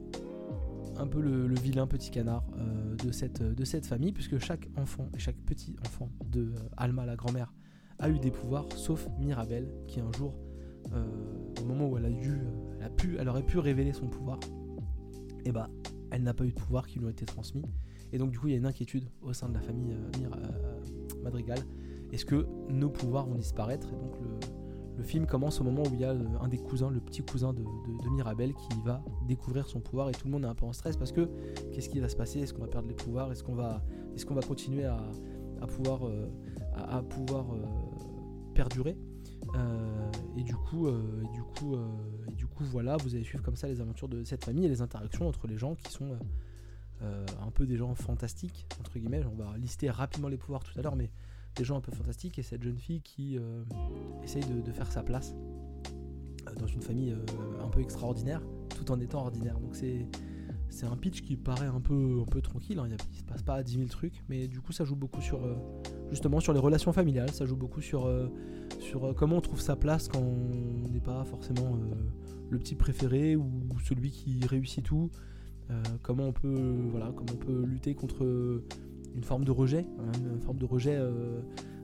[0.98, 5.08] un peu le, vilain petit canard euh, de, cette, de cette famille, puisque chaque enfant
[5.16, 7.54] et chaque petit enfant de euh, Alma, la grand-mère,
[8.00, 10.36] a eu des pouvoirs, sauf Mirabelle, qui un jour,
[11.62, 12.42] au moment où elle a dû,
[12.80, 14.40] elle, a pu, elle aurait pu révéler son pouvoir,
[15.46, 15.70] et eh bah,
[16.12, 17.66] elle n'a pas eu de pouvoir qui lui ont été transmis.
[18.12, 19.96] Et donc, du coup, il y a une inquiétude au sein de la famille
[21.24, 21.60] Madrigal.
[22.12, 23.88] Est-ce que nos pouvoirs vont disparaître?
[23.90, 26.92] Et donc, le, film commence au moment où il y a euh, un des cousins,
[26.92, 27.64] le petit cousin de,
[28.12, 30.98] Mirabel, qui va découvrir son pouvoir et tout le monde est un peu en stress
[30.98, 31.30] parce que
[31.72, 32.40] qu'est-ce qui va se passer?
[32.40, 33.32] Est-ce qu'on va perdre les pouvoirs?
[33.32, 33.82] Est-ce qu'on va,
[34.14, 35.00] est qu'on va continuer à,
[35.68, 36.30] pouvoir, euh,
[36.78, 37.44] euh,
[38.54, 38.98] perdurer?
[40.36, 40.88] Et du coup,
[41.34, 41.76] du coup,
[42.28, 44.70] et du coup, voilà, vous allez suivre comme ça les aventures de cette famille et
[44.70, 46.18] les interactions entre les gens qui sont
[47.02, 49.24] un peu des gens fantastiques entre guillemets.
[49.26, 51.12] On va lister rapidement les pouvoirs tout à l'heure, mais
[51.56, 53.64] des gens un peu fantastiques et cette jeune fille qui euh,
[54.24, 55.36] essaye de, faire sa place
[56.48, 58.42] euh, dans une famille euh, un peu extraordinaire
[58.76, 59.60] tout en étant ordinaire.
[59.60, 60.08] Donc c'est
[60.70, 62.88] c'est un pitch qui paraît un peu, un peu tranquille, hein.
[63.12, 65.40] il, se passe pas 10 000 trucs, mais du coup ça joue beaucoup sur
[66.10, 68.10] justement sur les relations familiales, ça joue beaucoup sur,
[68.80, 71.78] sur comment on trouve sa place quand on n'est pas forcément
[72.50, 73.50] le petit préféré ou
[73.84, 75.12] celui qui réussit tout,
[76.02, 78.26] comment on peut lutter contre
[79.16, 81.42] une forme de rejet, hein, une forme de rejet euh,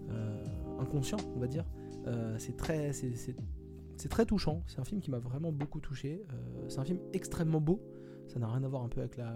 [0.10, 0.44] euh,
[0.80, 1.66] inconscient, on va dire.
[2.08, 4.64] Euh, c'est très, touchant.
[4.68, 6.24] C'est un film qui m'a vraiment beaucoup touché.
[6.68, 7.82] c'est un film extrêmement beau.
[8.28, 9.36] Ça n'a rien à voir un peu avec la,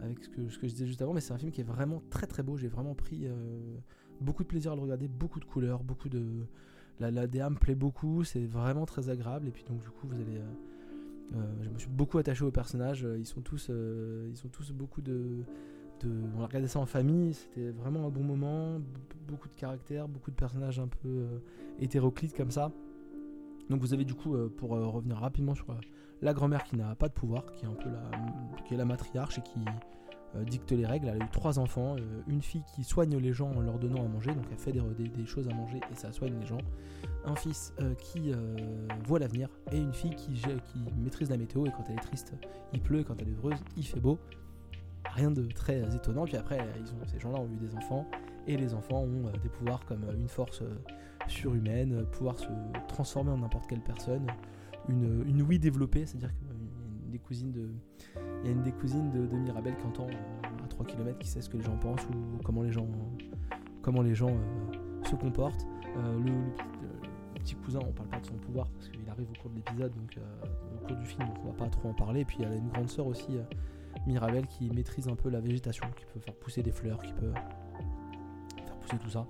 [0.00, 1.64] avec ce que, ce que je disais juste avant, mais c'est un film qui est
[1.64, 2.56] vraiment très très beau.
[2.56, 3.26] J'ai vraiment pris
[4.22, 6.22] beaucoup de plaisir à le regarder, beaucoup de couleurs, beaucoup de.
[7.00, 9.48] La, la DA me plaît beaucoup, c'est vraiment très agréable.
[9.48, 10.40] Et puis donc du coup, vous allez.
[11.62, 13.06] je me suis beaucoup attaché aux personnages.
[13.18, 15.44] Ils sont tous, ils sont tous beaucoup de,
[16.06, 18.80] on a regardé ça en famille, c'était vraiment un bon moment,
[19.28, 21.38] beaucoup de caractères, beaucoup de personnages un peu euh,
[21.80, 22.72] hétéroclites comme ça.
[23.70, 25.66] Donc vous avez du coup, euh, pour euh, revenir rapidement sur
[26.20, 28.10] la grand-mère qui n'a pas de pouvoir, qui est un peu la,
[28.64, 29.60] qui est la matriarche et qui
[30.46, 31.08] dicte les règles.
[31.08, 34.08] Elle a eu trois enfants, une fille qui soigne les gens en leur donnant à
[34.08, 36.60] manger, donc elle fait des, choses à manger et ça soigne les gens.
[37.24, 38.32] Un fils qui
[39.04, 42.32] voit l'avenir et une fille qui, qui maîtrise la météo et quand elle est triste,
[42.72, 44.18] il pleut et quand elle est heureuse, il fait beau
[45.14, 46.24] rien de très étonnant.
[46.24, 46.58] Puis après,
[47.06, 48.06] ces gens-là ont eu des enfants,
[48.46, 50.78] et les enfants ont euh, des pouvoirs comme euh, une force euh,
[51.28, 52.48] surhumaine, pouvoir se
[52.88, 54.26] transformer en n'importe quelle personne,
[54.88, 56.44] une, une ouïe développée, c'est-à-dire que
[57.18, 57.68] cousines de,
[58.42, 60.06] il y a une des cousines de, Mirabel qui entend
[60.64, 62.86] à 3 km, qui sait ce que les gens pensent ou comment les gens,
[64.12, 64.36] gens
[65.04, 65.66] se comportent.
[65.96, 66.32] le,
[67.34, 69.92] petit cousin, on parle pas de son pouvoir parce qu'il arrive au cours de l'épisode,
[69.94, 70.16] donc
[70.74, 72.20] au cours du film, donc on va pas trop en parler.
[72.20, 73.36] Et puis y a une grande sœur aussi,
[74.06, 77.32] Mirabel, qui maîtrise un peu la végétation, qui peut faire pousser des fleurs, qui peut
[78.64, 79.26] faire pousser tout ça.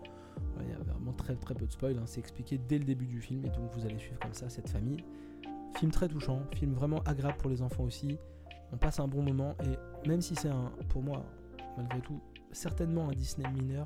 [0.61, 2.03] Il y a vraiment très très peu de spoil, hein.
[2.07, 4.69] c'est expliqué dès le début du film et donc vous allez suivre comme ça cette
[4.69, 5.03] famille.
[5.83, 8.17] Film très touchant, film vraiment agréable pour les enfants aussi.
[8.73, 11.25] On passe un bon moment et même si c'est un, pour moi,
[11.77, 12.21] malgré tout,
[12.53, 13.85] certainement un Disney mineur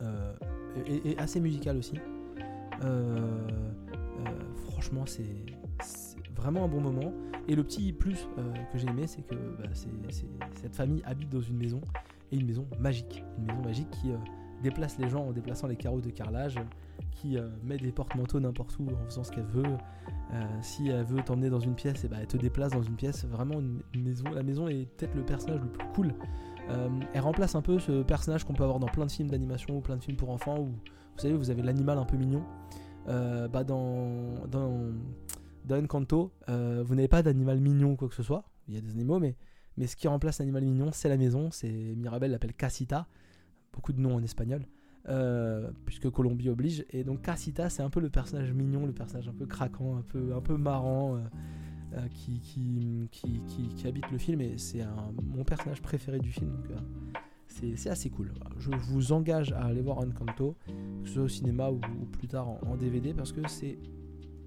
[0.00, 0.32] euh,
[0.86, 2.00] et, assez musical aussi.
[2.82, 5.44] Euh, euh, franchement, c'est
[6.34, 7.12] vraiment un bon moment.
[7.46, 8.26] Et le petit plus
[8.72, 11.82] que j'ai aimé, c'est que bah, cette famille habite dans une maison
[12.32, 14.12] et une maison magique, une maison magique qui
[14.62, 16.56] déplace les gens en déplaçant les carreaux de carrelage,
[17.20, 19.76] qui euh, met des porte-manteaux n'importe où en faisant ce qu'elle veut.
[20.32, 22.96] Euh, si elle veut t'emmener dans une pièce, eh ben, elle te déplace dans une
[22.96, 23.24] pièce.
[23.24, 23.60] Vraiment,
[24.32, 26.14] la maison est peut-être le personnage le plus cool.
[26.70, 29.78] Euh, elle remplace un peu ce personnage qu'on peut avoir dans plein de films d'animation
[29.78, 32.44] ou plein de films pour enfants où vous savez, vous avez l'animal un peu mignon.
[33.06, 34.72] bah dans, dans,
[35.70, 38.44] Encanto, vous n'avez pas d'animal mignon ou quoi que ce soit.
[38.68, 39.34] Il y a des animaux, mais,
[39.86, 41.48] ce qui remplace l'animal mignon, c'est la maison.
[41.64, 43.08] Mirabel l'appelle Casita
[43.72, 44.62] beaucoup de noms en espagnol,
[45.08, 46.84] euh, puisque Colombie oblige.
[46.90, 50.02] Et donc Casita, c'est un peu le personnage mignon, le personnage un peu craquant, un
[50.02, 51.16] peu, un peu marrant.
[51.16, 51.20] Euh,
[51.94, 53.40] euh, qui, qui, qui,
[53.74, 54.84] qui, habite le film et c'est
[55.22, 56.78] mon personnage préféré du film donc
[57.46, 58.30] c'est assez cool.
[58.58, 60.54] Je vous engage à aller voir Encanto,
[61.02, 61.80] que ce soit au cinéma ou,
[62.12, 63.78] plus tard en, DVD, parce que c'est,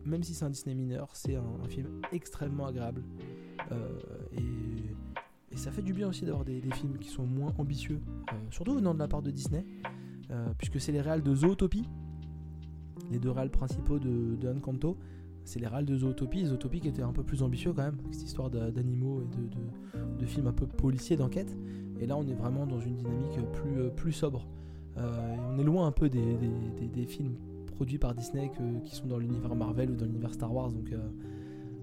[0.06, 3.02] même si c'est un Disney mineur, c'est un, film extrêmement agréable.
[4.38, 4.96] et
[5.52, 8.00] et ça fait du bien aussi d'avoir des, films qui sont moins ambitieux,
[8.32, 9.66] euh, surtout venant de la part de Disney,
[10.32, 11.90] euh, puisque c'est les réals de Zootopie,
[13.12, 14.98] les deux réals principaux de, de Encanto.
[15.44, 18.24] C'est les réals de Zootopie, Zootopie qui était un peu plus ambitieux quand même, cette
[18.24, 21.58] histoire d'animaux et de, films un peu policiers d'enquête.
[22.00, 24.48] Et là, on est vraiment dans une dynamique plus, euh, plus sobre.
[24.96, 27.36] on est loin un peu des, films
[27.66, 28.52] produits par Disney
[28.86, 30.72] qui sont dans l'univers Marvel ou dans l'univers Star Wars.
[30.72, 30.94] Donc,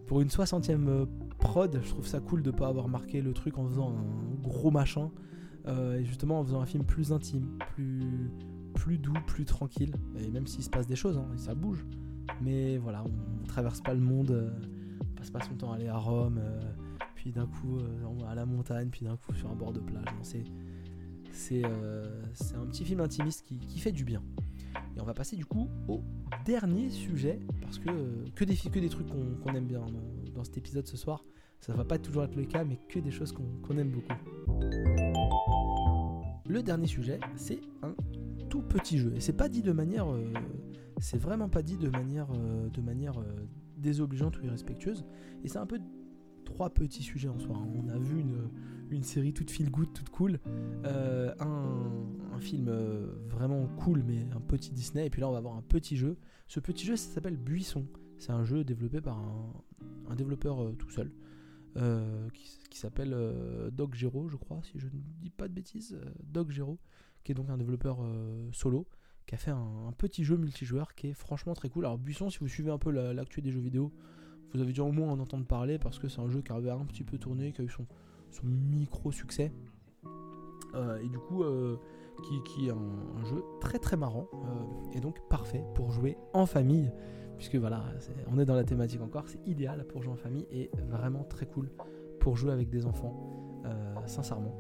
[0.09, 1.07] pour une 60e
[1.39, 4.71] prod, je trouve ça cool de pas avoir marqué le truc en faisant un gros
[4.71, 5.11] machin.
[5.67, 8.31] Euh, et justement en faisant un film plus intime, plus,
[8.75, 9.95] plus doux, plus tranquille.
[10.19, 11.85] Et même s'il se passe des choses, hein, et ça bouge.
[12.41, 14.51] Mais voilà, on, traverse pas le monde, euh,
[15.01, 16.61] on passe pas son temps à aller à Rome, euh,
[17.15, 17.79] puis d'un coup
[18.29, 20.05] à la montagne, puis d'un coup sur un bord de plage.
[20.23, 20.45] C'est,
[21.33, 24.23] c'est, un petit film intimiste qui, qui fait du bien.
[24.99, 26.03] Et on va passer du coup au
[26.45, 29.87] dernier sujet, parce que que des, que des trucs qu'on aime bien
[30.35, 31.25] dans, cet épisode ce soir.
[31.61, 34.13] Ça va pas toujours être le cas, mais que des choses qu'on aime beaucoup.
[36.49, 37.95] Le dernier sujet, c'est un
[38.49, 39.13] tout petit jeu.
[39.17, 40.13] Et c'est pas dit de manière.
[40.13, 40.33] Euh,
[41.01, 45.05] c'est vraiment pas dit de manière, euh, de manière euh, désobligeante ou irrespectueuse.
[45.45, 45.79] Et c'est un peu
[46.45, 47.57] trois petits sujets en soi.
[47.57, 47.69] Hein.
[47.75, 48.49] On a vu une,
[48.91, 50.41] une série toute feel good, toute cool,
[50.85, 55.39] euh, un, film euh, vraiment cool, mais un petit Disney, et puis là on va
[55.39, 56.17] avoir un petit jeu.
[56.47, 57.85] Ce petit jeu, ça s'appelle Buisson.
[58.19, 59.19] C'est un jeu développé par
[60.09, 61.11] un, développeur euh, tout seul,
[62.33, 63.17] qui, qui s'appelle
[63.73, 65.97] Doc Gero, je crois, si je ne dis pas de bêtises.
[66.25, 66.79] Doc Gero,
[67.23, 67.99] qui est donc un développeur
[68.53, 68.89] solo,
[69.29, 71.85] qui a fait un, petit jeu multijoueur qui est franchement très cool.
[71.85, 73.93] Alors Buisson, si vous suivez un peu l'actu des jeux vidéo,
[74.53, 76.71] vous avez dû au moins en entendre parler parce que c'est un jeu qui avait
[76.71, 77.87] un petit peu tourné, qui a eu son,
[78.31, 79.53] son micro succès.
[80.75, 81.77] Euh, et du coup, euh,
[82.45, 86.91] qui, est un, jeu très très marrant euh, et donc parfait pour jouer en famille.
[87.37, 87.85] Puisque voilà,
[88.33, 91.47] on est dans la thématique encore, c'est idéal pour jouer en famille et vraiment très
[91.47, 91.71] cool
[92.19, 93.63] pour jouer avec des enfants,
[94.07, 94.53] sincèrement.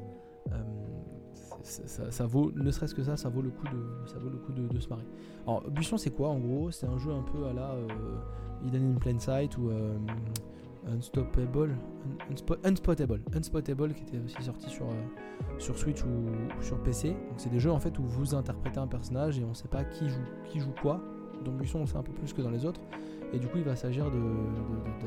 [1.65, 4.53] Ça, vaut, ne serait-ce que ça, ça vaut le coup de, ça vaut le coup
[4.53, 5.03] de, se marrer.
[5.45, 6.71] Alors, Buisson, c'est quoi en gros?
[6.71, 7.75] C'est un jeu un peu à la
[8.65, 9.73] Hidden in Plain Sight ou
[13.35, 17.11] Unstoppable, qui était aussi sorti sur, euh, Switch ou, sur PC.
[17.11, 19.85] Donc c'est des jeux en fait où vous interprétez un personnage et on sait pas
[19.85, 21.03] qui joue, quoi.
[21.45, 22.81] Dans Buisson on sait un peu plus que dans les autres.
[23.33, 24.11] Et du coup il va s'agir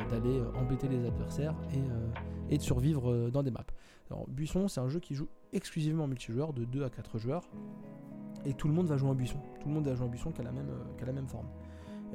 [0.09, 3.65] d'aller de, embêter les adversaires et, euh, de survivre euh, dans des maps.
[4.09, 7.43] Alors Buisson c'est un jeu qui joue exclusivement en multijoueur de 2 à 4 joueurs.
[8.45, 9.37] Et tout le monde va jouer en buisson.
[9.59, 11.45] Tout le monde va jouer en buisson qui a qui a la même forme.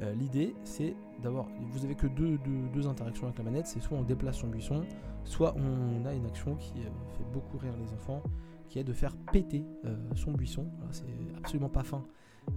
[0.01, 1.47] Euh, l'idée, c'est d'avoir.
[1.71, 4.83] Vous avez que deux, interactions avec la manette c'est soit on déplace son buisson,
[5.23, 8.21] soit on a une action qui euh, fait beaucoup rire les enfants,
[8.69, 10.67] qui est de faire péter euh, son buisson.
[10.91, 11.05] C'est
[11.35, 12.03] absolument pas fin,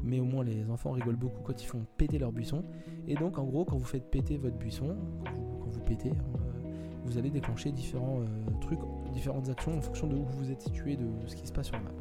[0.03, 2.65] mais au moins les enfants rigolent beaucoup quand ils font péter leur buisson.
[3.09, 6.41] Et donc, en gros, quand vous faites péter votre buisson, quand vous, pétez, hein,
[7.05, 8.21] vous allez déclencher différents
[8.61, 8.81] trucs,
[9.13, 11.77] différentes actions en fonction de où vous êtes situé, de ce qui se passe sur
[11.77, 11.93] la map.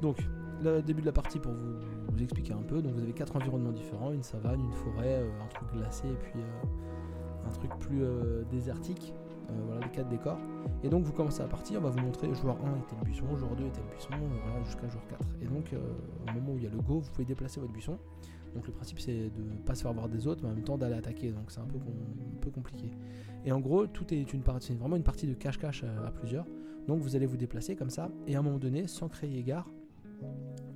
[0.00, 0.16] Donc,
[0.62, 2.82] le début de la partie pour vous, expliquer un peu.
[2.82, 6.16] Donc vous avez quatre environnements différents, une savane, une forêt, euh, un truc glacé et
[6.16, 9.14] puis euh, un truc plus, plus désertique.
[9.66, 10.38] voilà les quatre décors.
[10.84, 13.36] Et donc vous commencez à partir, on va vous montrer joueur 1 était le buisson,
[13.36, 14.10] joueur 2 était le buisson,
[14.44, 15.20] voilà, jusqu'à joueur 4.
[15.42, 17.98] Et donc au moment où il y a le go, vous pouvez déplacer votre buisson.
[18.54, 20.64] Donc le principe c'est de ne pas se faire voir des autres, mais en même
[20.64, 21.30] temps d'aller attaquer.
[21.30, 22.90] Donc c'est un peu, un peu compliqué.
[23.44, 26.46] Et en gros, tout est une partie, vraiment une partie de cache-cache à, plusieurs.
[26.86, 29.70] Donc vous allez vous déplacer comme ça, et à un moment donné, sans créer égard,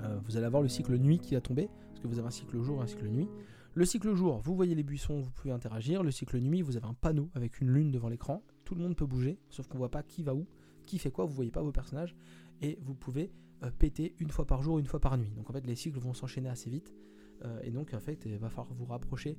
[0.03, 2.33] euh, vous allez avoir le cycle nuit qui va tomber, parce que vous avez un
[2.33, 3.29] cycle jour et un cycle nuit.
[3.75, 6.03] Le cycle jour, vous voyez les buissons, vous pouvez interagir.
[6.03, 8.43] Le cycle nuit, vous avez un panneau avec une lune devant l'écran.
[8.65, 10.47] Tout le monde peut bouger, sauf qu'on voit pas qui va où,
[10.87, 12.15] qui fait quoi, vous voyez pas vos personnages.
[12.63, 13.33] Et vous pouvez
[13.65, 15.33] euh, péter une fois par jour, une fois par nuit.
[15.37, 16.95] Donc en fait, les cycles vont s'enchaîner assez vite.
[17.45, 19.37] Euh, et donc en fait, il va falloir vous rapprocher.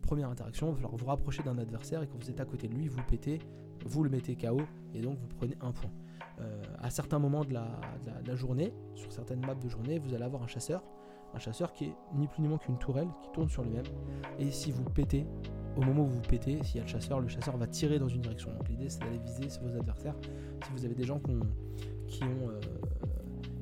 [0.00, 2.68] première interaction, il va falloir vous rapprocher d'un adversaire et quand vous êtes à côté
[2.68, 3.38] de lui, vous pétez,
[3.84, 4.62] vous le mettez KO
[4.94, 5.90] et donc vous prenez un point.
[6.40, 10.42] Euh, à certains moments de la, journée, sur certaines maps de journée, vous allez avoir
[10.42, 10.82] un chasseur.
[11.34, 13.84] Un chasseur qui est ni plus ni moins qu'une tourelle qui tourne sur lui-même.
[14.38, 15.26] Et si vous pétez,
[15.76, 18.08] au moment où vous pétez, s'il y a le chasseur, le chasseur va tirer dans
[18.08, 18.52] une direction.
[18.52, 20.16] Donc l'idée c'est d'aller viser vos adversaires.
[20.64, 22.60] Si vous avez des gens qui ont, euh,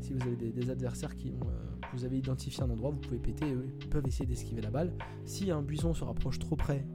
[0.01, 3.19] si vous avez des, adversaires qui ont, euh, vous avez identifié un endroit, vous pouvez
[3.19, 4.93] péter et eux ils peuvent essayer d'esquiver la balle.
[5.25, 6.87] Si un buisson se rapproche trop près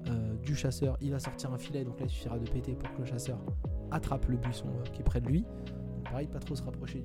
[0.44, 1.84] du chasseur, il va sortir un filet.
[1.84, 3.40] Donc là il suffira de péter pour que le chasseur
[3.92, 5.42] attrape le buisson qui est près de lui.
[5.42, 7.02] Donc pareil, pas trop se rapprocher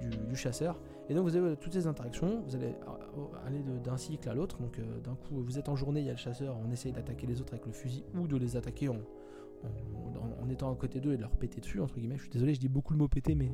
[0.00, 0.78] du, chasseur.
[1.08, 4.58] Et donc vous avez toutes ces interactions, vous allez euh, aller d'un cycle à l'autre.
[4.58, 6.92] Donc euh, d'un coup, vous êtes en journée, il y a le chasseur, on essaye
[6.92, 8.98] d'attaquer les autres avec le fusil ou de les attaquer en,
[10.40, 12.16] en, étant à côté d'eux et de leur péter dessus, entre guillemets.
[12.16, 13.50] Je suis désolé, je dis beaucoup le mot péter, mais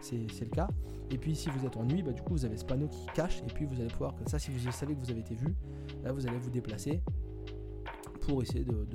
[0.00, 0.68] c'est le cas.
[1.10, 3.06] Et puis si vous êtes en nuit, bah, du coup vous avez ce panneau qui
[3.14, 5.34] cache, et puis vous allez pouvoir, comme ça, si vous savez que vous avez été
[5.34, 5.54] vu,
[6.04, 7.02] là vous allez vous déplacer
[8.20, 8.86] pour essayer de,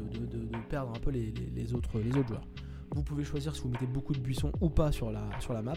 [0.70, 2.48] perdre un peu les, autres, les autres joueurs.
[2.92, 5.64] Vous pouvez choisir si vous mettez beaucoup de buissons ou pas sur la, sur la
[5.64, 5.74] map.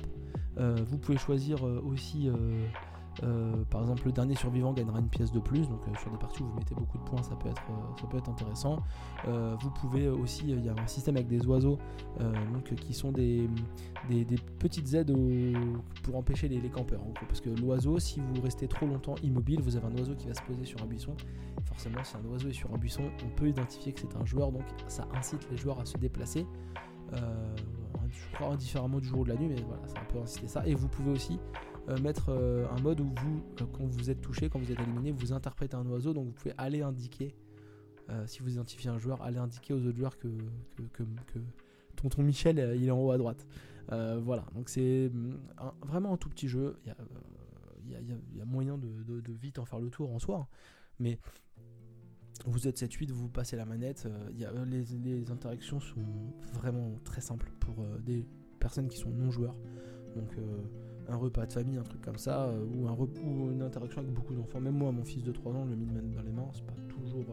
[0.59, 2.67] Euh, vous pouvez choisir euh, aussi, euh,
[3.71, 5.69] par exemple, le dernier survivant gagnera une pièce de plus.
[5.69, 7.63] Donc sur des parties où vous mettez beaucoup de points, ça peut être,
[8.01, 8.83] ça peut être intéressant.
[9.25, 11.79] vous pouvez aussi, il y a un système avec des oiseaux
[12.19, 13.49] donc, qui sont des,
[14.59, 15.13] petites aides
[16.03, 17.01] pour empêcher les, campeurs.
[17.29, 20.35] parce que l'oiseau, si vous restez trop longtemps immobile, vous avez un oiseau qui va
[20.35, 21.15] se poser sur un buisson.
[21.65, 24.53] Forcément, si un oiseau est sur un buisson, on peut identifier que c'est un joueur,
[24.53, 26.47] donc ça incite les joueurs à se déplacer.
[27.13, 27.57] Euh,
[28.09, 30.49] je crois indifféremment du jour ou de la nuit, mais voilà, ça un peu inciter
[30.49, 30.67] ça.
[30.67, 34.49] Et vous pouvez aussi euh, mettre euh, un mode où vous, quand vous êtes touché,
[34.49, 37.35] quand vous êtes éliminé, vous interprétez un oiseau, donc vous pouvez aller indiquer,
[38.27, 40.29] si vous identifiez un joueur, aller indiquer aux autres joueurs que,
[40.93, 41.03] que,
[41.97, 43.47] tonton Michel il est en haut à droite.
[43.89, 45.35] voilà, donc c'est mm,
[45.85, 46.77] vraiment un tout petit jeu.
[46.85, 50.49] Il y a, moyen de, vite en faire le tour en soi,
[51.01, 51.19] mais
[52.45, 54.07] vous êtes 7-8, vous passez la manette.
[54.07, 56.05] Euh, euh, les, interactions sont
[56.53, 58.27] vraiment très simples pour euh, des
[58.61, 59.57] personnes qui sont non joueurs.
[60.15, 60.35] Donc
[61.09, 64.61] un repas de famille, un truc comme ça, ou, un une interaction avec beaucoup d'enfants.
[64.61, 67.25] Même moi, mon fils de 3 ans, le mine dans les mains, c'est pas toujours,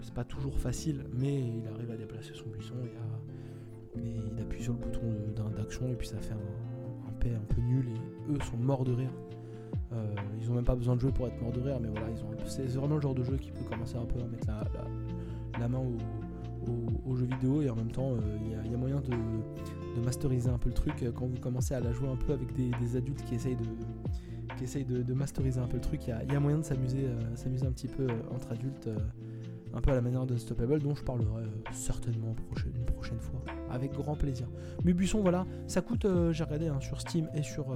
[0.00, 2.90] c'est pas toujours facile, mais il arrive à déplacer son buisson et,
[3.96, 7.60] il appuie sur le bouton d'action et puis ça fait un, un paix un peu
[7.60, 9.12] nul et eux sont morts de rire
[9.94, 12.06] euh, ils ont même pas besoin de jouer pour être morts de rire, mais voilà.
[12.46, 14.46] C'est vraiment le genre de jeu qui peut commencer un peu à mettre
[15.58, 15.78] la, main
[17.06, 19.12] au, jeu vidéo et en même temps, euh, il y, a moyen de,
[20.00, 22.96] masteriser un peu le truc quand vous commencez à la jouer un peu avec des,
[22.96, 23.64] adultes qui essayent de,
[24.56, 26.06] qui essayent de, masteriser un peu le truc.
[26.06, 28.88] Il y, a, moyen de s'amuser, euh, s'amuser un petit peu entre adultes,
[29.72, 32.34] un peu à la manière de Stoppable, dont je parlerai certainement
[32.66, 34.48] une prochaine fois, avec grand plaisir.
[34.84, 37.74] Mais Buisson, voilà, ça coûte, j'ai regardé hein, sur Steam et sur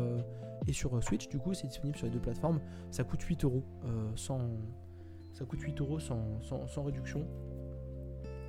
[0.67, 2.61] et sur euh, Switch, du coup, c'est disponible sur les deux plateformes.
[2.91, 4.41] Ça coûte 8 euros euh, sans,
[5.33, 7.27] ça coûte 8 euros sans, sans, réduction.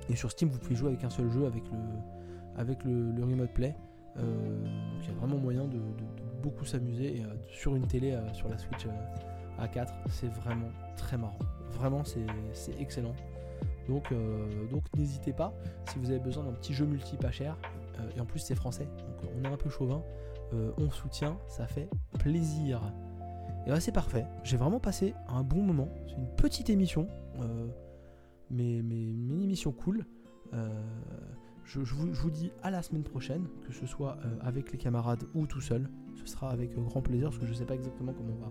[0.08, 1.78] Et sur Steam, vous pouvez jouer avec un seul jeu, avec le,
[2.60, 3.74] avec le, Remote Play.
[4.18, 4.64] Euh,
[5.02, 5.78] il y a vraiment moyen de,
[6.42, 7.16] beaucoup s'amuser.
[7.18, 8.86] Et sur une télé, sur la Switch
[9.58, 11.38] A4, c'est vraiment très marrant.
[11.72, 13.14] Vraiment, c'est excellent.
[13.88, 14.12] Donc,
[14.70, 15.52] donc n'hésitez pas,
[15.90, 17.56] si vous avez besoin d'un petit jeu multi pas cher,
[18.16, 20.02] et en plus c'est français, donc on est un peu chauvin,
[20.52, 21.88] euh, on soutient, ça fait
[22.18, 22.80] plaisir.
[23.66, 24.26] Et ouais, c'est parfait.
[24.42, 25.88] J'ai vraiment passé un bon moment.
[26.06, 27.06] C'est une petite émission,
[27.40, 27.68] euh,
[28.50, 30.04] mais, mais, une émission cool.
[31.76, 35.46] Euh, je, vous, dis à la semaine prochaine, que ce soit avec les camarades ou
[35.46, 35.88] tout seul.
[36.16, 38.50] Ce sera avec grand plaisir parce que je ne sais pas exactement comment on va,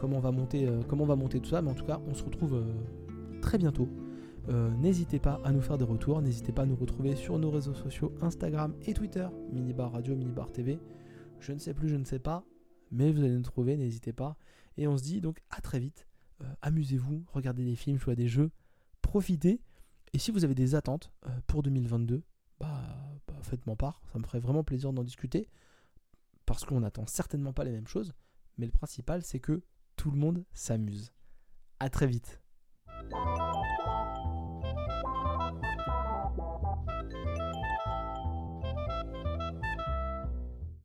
[0.00, 2.22] comment va, monter, comment on va monter tout ça, mais en tout cas, on se
[2.22, 2.64] retrouve
[3.42, 3.88] très bientôt.
[4.78, 7.74] n'hésitez pas à nous faire des retours, n'hésitez pas à nous retrouver sur nos réseaux
[7.74, 10.78] sociaux Instagram et Twitter, Minibar Radio, Minibar TV.
[11.40, 12.44] Je ne sais plus, je ne sais pas,
[12.90, 14.36] mais vous allez nous trouver, n'hésitez pas.
[14.76, 16.06] Et on se dit donc à très vite.
[16.42, 18.50] Euh, amusez-vous, regardez des films, jouez à des jeux,
[19.02, 19.60] profitez.
[20.16, 22.22] Et si vous avez des attentes euh, pour 2022,
[22.58, 22.80] bah,
[23.28, 24.00] bah, faites-moi part.
[24.10, 25.46] Ça me ferait vraiment plaisir d'en discuter.
[26.46, 28.14] Parce qu'on n'attend certainement pas les mêmes choses.
[28.56, 29.62] Mais le principal, c'est que
[29.96, 31.12] tout le monde s'amuse.
[31.80, 32.40] À très vite.